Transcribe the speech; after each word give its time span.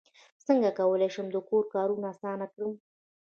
څنګه 0.47 0.69
کولی 0.79 1.09
شم 1.15 1.27
د 1.31 1.37
کور 1.49 1.63
کارونه 1.73 2.05
اسانه 2.13 2.45
کړم 2.53 2.73